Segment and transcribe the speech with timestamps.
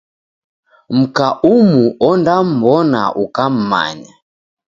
[0.97, 4.13] Mka umu ondam'mbona ukam'manya.